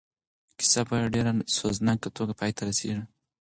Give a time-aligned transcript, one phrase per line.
[0.57, 3.03] کیسه په ډېره سوزناکه توګه پای ته رسېږي.